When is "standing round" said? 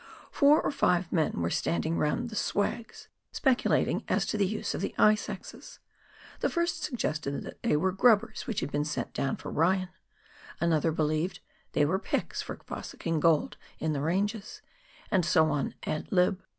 1.51-2.31